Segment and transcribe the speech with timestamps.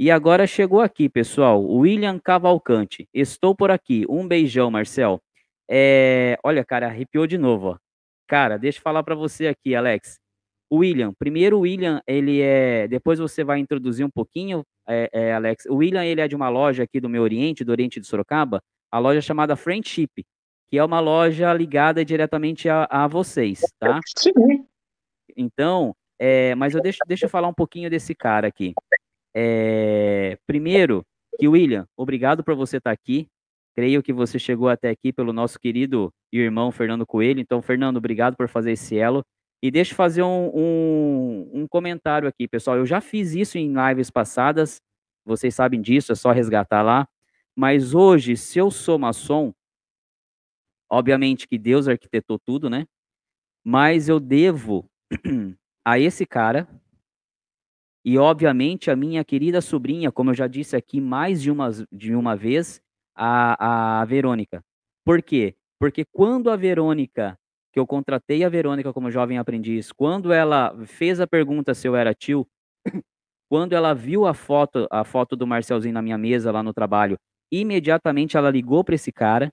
[0.00, 3.08] E agora chegou aqui, pessoal, William Cavalcante.
[3.12, 4.04] Estou por aqui.
[4.08, 5.20] Um beijão, Marcel.
[5.68, 7.78] É, olha, cara, arrepiou de novo, ó.
[8.28, 10.20] Cara, deixa eu falar para você aqui, Alex.
[10.72, 12.86] William, primeiro o William, ele é.
[12.86, 15.64] Depois você vai introduzir um pouquinho, é, é, Alex.
[15.66, 18.62] O William, ele é de uma loja aqui do meu Oriente, do Oriente de Sorocaba,
[18.92, 20.24] a loja chamada Friendship,
[20.68, 23.98] que é uma loja ligada diretamente a, a vocês, tá?
[24.16, 24.64] Sim.
[25.36, 28.74] Então, é, mas eu deixo, deixa eu falar um pouquinho desse cara aqui.
[29.40, 31.06] É, primeiro,
[31.38, 33.28] que William, obrigado por você estar aqui.
[33.76, 37.38] Creio que você chegou até aqui pelo nosso querido irmão Fernando Coelho.
[37.38, 39.24] Então, Fernando, obrigado por fazer esse elo.
[39.62, 42.78] E deixa eu fazer um, um, um, comentário aqui, pessoal.
[42.78, 44.82] Eu já fiz isso em lives passadas,
[45.24, 47.06] vocês sabem disso, é só resgatar lá.
[47.54, 49.54] Mas hoje, se eu sou maçom,
[50.90, 52.86] obviamente que Deus arquitetou tudo, né?
[53.64, 54.90] Mas eu devo
[55.86, 56.68] a esse cara
[58.10, 62.14] e, obviamente, a minha querida sobrinha, como eu já disse aqui mais de uma, de
[62.14, 62.80] uma vez,
[63.14, 64.64] a, a Verônica.
[65.04, 65.54] Por quê?
[65.78, 67.38] Porque quando a Verônica
[67.70, 71.94] que eu contratei a Verônica como jovem aprendiz, quando ela fez a pergunta se eu
[71.94, 72.48] era tio,
[73.46, 77.18] quando ela viu a foto, a foto do Marcelzinho na minha mesa lá no trabalho,
[77.52, 79.52] imediatamente ela ligou para esse cara,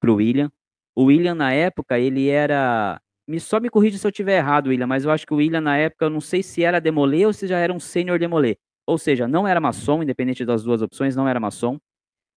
[0.00, 0.50] pro William.
[0.92, 4.86] O William na época, ele era me só me corrija se eu tiver errado, William,
[4.86, 7.32] mas eu acho que o William na época, eu não sei se era demolê ou
[7.32, 8.56] se já era um sênior demolê.
[8.86, 11.78] Ou seja, não era maçom, independente das duas opções, não era maçom.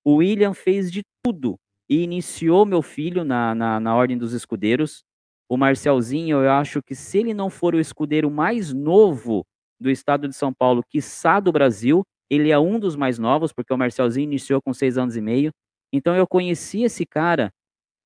[0.03, 5.03] O William fez de tudo e iniciou meu filho na, na, na Ordem dos Escudeiros.
[5.47, 9.45] O Marcelzinho, eu acho que se ele não for o escudeiro mais novo
[9.79, 13.73] do estado de São Paulo, quiçá do Brasil, ele é um dos mais novos, porque
[13.73, 15.51] o Marcelzinho iniciou com seis anos e meio.
[15.91, 17.51] Então eu conheci esse cara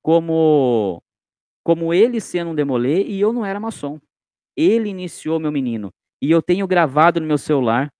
[0.02, 1.02] como
[1.64, 3.98] como ele sendo um demolê e eu não era maçom.
[4.56, 5.90] Ele iniciou meu menino.
[6.22, 7.90] E eu tenho gravado no meu celular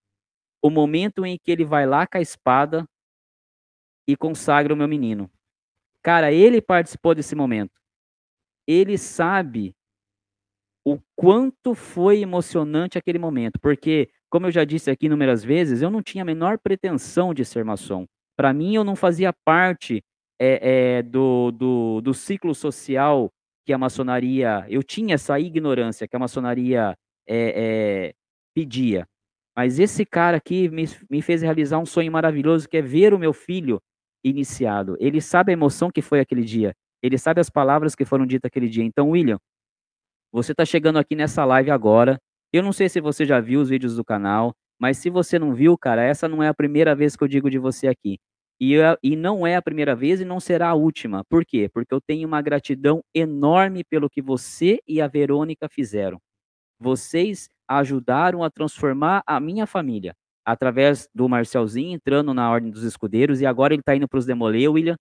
[0.63, 2.87] o momento em que ele vai lá com a espada
[4.07, 5.31] e consagra o meu menino.
[6.03, 7.73] Cara, ele participou desse momento.
[8.67, 9.75] Ele sabe
[10.87, 15.91] o quanto foi emocionante aquele momento, porque, como eu já disse aqui inúmeras vezes, eu
[15.91, 18.07] não tinha a menor pretensão de ser maçom.
[18.37, 20.05] Para mim, eu não fazia parte
[20.39, 23.33] é, é, do, do, do ciclo social
[23.65, 24.67] que a maçonaria.
[24.69, 26.97] Eu tinha essa ignorância que a maçonaria
[27.29, 28.15] é,
[28.55, 29.07] pedia.
[29.57, 33.19] Mas esse cara aqui me, me fez realizar um sonho maravilhoso, que é ver o
[33.19, 33.81] meu filho
[34.25, 34.97] iniciado.
[34.99, 36.75] Ele sabe a emoção que foi aquele dia.
[37.03, 38.83] Ele sabe as palavras que foram ditas aquele dia.
[38.83, 39.39] Então, William,
[40.33, 42.19] você está chegando aqui nessa live agora.
[42.53, 45.55] Eu não sei se você já viu os vídeos do canal, mas se você não
[45.55, 48.19] viu, cara, essa não é a primeira vez que eu digo de você aqui.
[48.61, 51.25] E, e não é a primeira vez e não será a última.
[51.25, 51.69] Por quê?
[51.73, 56.21] Porque eu tenho uma gratidão enorme pelo que você e a Verônica fizeram.
[56.79, 63.41] Vocês ajudaram a transformar a minha família através do Marcelzinho entrando na Ordem dos Escudeiros
[63.41, 64.97] e agora ele está indo para os Demolê, William.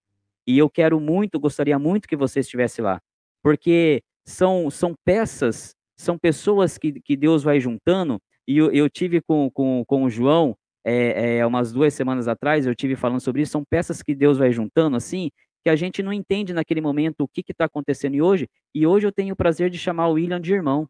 [0.47, 2.99] E eu quero muito, gostaria muito que você estivesse lá,
[3.41, 8.19] porque são, são peças, são pessoas que, que Deus vai juntando.
[8.47, 10.55] E eu, eu tive com, com, com o João,
[10.85, 13.51] é, é, umas duas semanas atrás, eu tive falando sobre isso.
[13.53, 15.29] São peças que Deus vai juntando assim,
[15.63, 18.16] que a gente não entende naquele momento o que está acontecendo.
[18.16, 20.88] E hoje, e hoje eu tenho o prazer de chamar o William de irmão.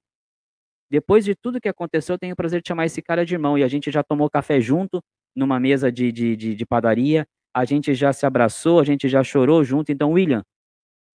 [0.90, 3.58] Depois de tudo que aconteceu, eu tenho o prazer de chamar esse cara de irmão.
[3.58, 5.02] E a gente já tomou café junto,
[5.36, 7.25] numa mesa de, de, de, de padaria.
[7.56, 9.92] A gente já se abraçou, a gente já chorou junto.
[9.92, 10.44] Então, William,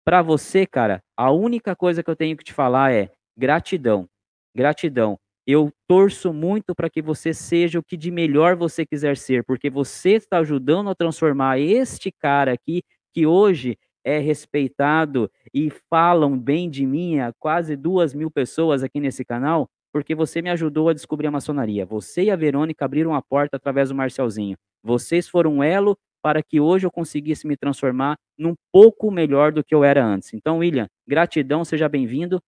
[0.05, 4.07] para você, cara, a única coisa que eu tenho que te falar é gratidão.
[4.55, 5.17] Gratidão.
[5.47, 9.69] Eu torço muito para que você seja o que de melhor você quiser ser, porque
[9.69, 16.69] você está ajudando a transformar este cara aqui, que hoje é respeitado e falam bem
[16.69, 21.27] de mim, quase duas mil pessoas aqui nesse canal, porque você me ajudou a descobrir
[21.27, 21.85] a maçonaria.
[21.85, 24.57] Você e a Verônica abriram a porta através do Marcelzinho.
[24.83, 29.63] Vocês foram um elo para que hoje eu conseguisse me transformar num pouco melhor do
[29.63, 30.33] que eu era antes.
[30.33, 32.41] Então, William, gratidão, seja bem-vindo.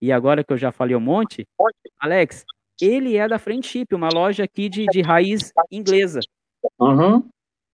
[0.00, 1.46] E agora que eu já falei um monte,
[1.98, 2.44] Alex,
[2.80, 6.20] ele é da Friendship, uma loja aqui de, de raiz inglesa.
[6.78, 7.28] Uhum.